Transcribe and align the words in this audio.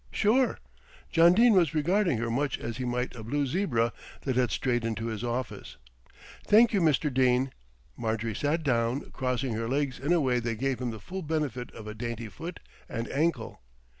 "Sure." 0.09 0.57
John 1.11 1.33
Dene 1.33 1.53
was 1.53 1.75
regarding 1.75 2.17
her 2.17 2.31
much 2.31 2.57
as 2.57 2.77
he 2.77 2.85
might 2.85 3.15
a 3.15 3.23
blue 3.23 3.45
zebra 3.45 3.93
that 4.21 4.35
had 4.35 4.49
strayed 4.49 4.83
into 4.83 5.05
his 5.09 5.23
office. 5.23 5.77
"Thank 6.47 6.73
you, 6.73 6.81
Mr. 6.81 7.13
Dene." 7.13 7.51
Marjorie 7.95 8.33
sat 8.33 8.63
down, 8.63 9.11
crossing 9.11 9.53
her 9.53 9.69
legs 9.69 9.99
in 9.99 10.11
a 10.11 10.19
way 10.19 10.39
that 10.39 10.55
gave 10.57 10.79
him 10.81 10.89
the 10.89 10.99
full 10.99 11.21
benefit 11.21 11.71
of 11.75 11.85
a 11.85 11.93
dainty 11.93 12.29
foot 12.29 12.59
and 12.89 13.11
ankle. 13.11 13.61